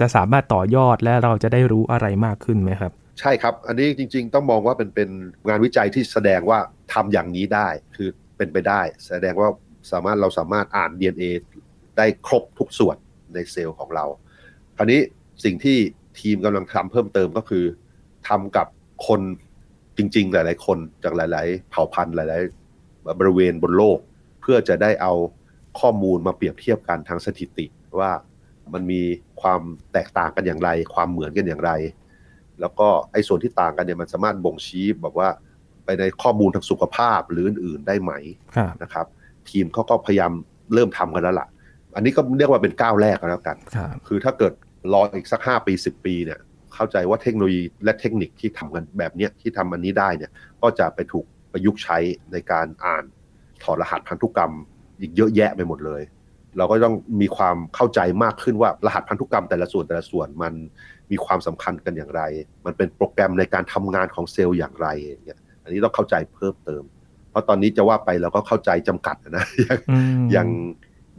[0.00, 5.10] จะสามารถต่อยอดและเราจะได้รู้อะไรมากขึ้นไหมครับ ใช่ครับ อันนี้จริงๆ ต้องมองว่าเป็นเป็น
[5.48, 6.58] งานวิจัยที่แสดงว่า
[6.92, 9.48] ทำอย่างนี้ได้คือเป็นไปได้ แสดงว่า
[9.92, 11.30] สามารถเราสามารถอ่าน DNA
[11.98, 12.96] ได้ครบทุกส่วน
[13.34, 14.29] ในเซลล์ของเราค
[14.80, 15.00] ราวนี้
[15.44, 15.76] สิ่งที่
[16.20, 17.64] ทีมกำลังทำเพิ่มเติมก็คือ
[18.28, 18.66] ทำกับ
[19.06, 19.20] คน
[19.96, 22.42] จริง ๆ หลาย ๆ คนจากหลาย ๆ เผ่าพันธุ์หลาย
[22.78, 23.98] ๆ บริเวณบนโลก
[24.40, 25.12] เพื่อจะได้เอา
[25.80, 27.66] ข้อมูลมาเปรียบเทียบกันทางสถิติ
[28.00, 28.10] ว่า
[28.72, 29.02] มันมี
[29.40, 29.60] ความ
[29.92, 31.72] แตกต่างกันอย่างไร ความเหมือนกันอย่างไร
[32.60, 35.28] แล้วก็ไอ้ส่วนที่ต่างกันเนี่ยมันสามารถบ่งชี้แบบว่า
[35.84, 38.12] ไปในข้อมูลทางสุขภาพหรืออื่นๆได้ไหม
[38.56, 39.06] ครับนะครับ
[39.50, 40.32] ทีมเขาก็พยายาม
[40.74, 41.48] เริ่มทำกันแล้วล่ะ
[41.96, 44.52] อันนี้ก็เรียกว่าเป็นก้าวแรกก็แล้วกันครับคือถ้าเกิด
[44.92, 46.38] รออีกสักห้าปีสิบปีเนี่ย
[46.74, 50.30] เข้าใจว่าเทคโนโลยีและเทคนิคที่ทำกันแบบเนี้ยที่ทำอันนี้ได้เนี่ย
[50.62, 51.98] ก็จะไปถูกประยุกต์ใช้
[52.32, 53.04] ในการอ่าน
[53.62, 54.52] ถอดรหัสพันธุกรรม
[55.00, 56.02] อีกเยอะแยะไปหมดเลย
[56.56, 60.52] เราก็ต้องมีความเข้าใจมากขึ้นว่ารหัสพันธุกรรมแต่ละส่วนแต่ละส่วนมัน
[61.10, 62.22] มีความสำคัญกันอย่างไร
[62.66, 64.88] มันเป็นโปรแกรมในการทำงานของเซลล์อย่างไร
[65.24, 66.82] เนี่ยอันนี้ต้องเข้าใจเพิ่มเติม
[67.30, 70.48] เพราะตอนนี้จะว่าไปเราก็เข้าใจจำกัดนะยังอืมยัง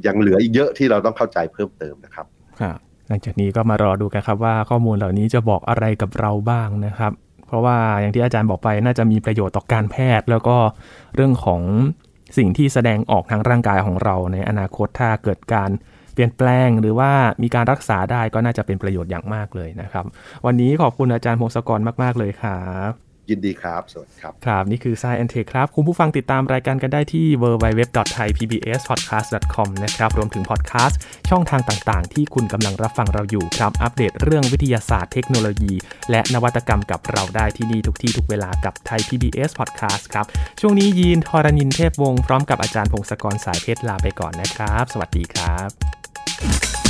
[0.06, 2.26] ยังเหลืออีกเยอะที่เราต้องเข้าใจเพิ่มเติมนะครับ
[2.62, 7.12] ครับห ลังจากนี้ก็มารอดูกันครับว่าข้อมูลเหล่านี้จะบอกอะไรกับเราบ้างนะครับ
[7.48, 10.58] เพราะว่าอย่างที่อาจารย์บอกไปน่าจะมีประโยชน์ต่อการแพทย์ แล้วก็
[11.16, 11.62] เรื่องของ
[12.38, 15.70] สิ่งที่แสดงออกทางร่างกายของเราในอนาคตถ้าเกิดการ
[16.14, 17.12] เปลี่ยนแปลงหรือว่า
[17.44, 20.06] มีการรักษาได้ก็น่าจะเป็นประโยชน์อย่างมากเลยนะครับ
[20.46, 32.14] วันนี้ขอบคุณอาจารย์พงศกรมาก ๆ เลยครับ ยินดีครับ สวัสดีครับ ครับ นี่คือ Science and Tech ครับ คุณผู้ฟังติดตามรายการกันได้ที่ www.thaipbspodcast.com นะครับ รวมถึงพอดแคสต์ช่องทางต่างๆ
[32.14, 35.74] ที่คุณกำลังรับฟังเราอยู่ครับ อัปเดตเรื่องวิทยาศาสตร์เทคโนโลยี
[36.12, 40.26] และนวัตกรรมกับเราได้ที่นี่ทุกที่ทุกเวลากับไทย PBS Podcast ครับ
[40.62, 46.81] ช่วงนี้ยีนทรณินเทพวงศ์พร้อมกับอาจารย์พงศกรสายเพชรลาไปก่อนนะครับ สวัสดีครับ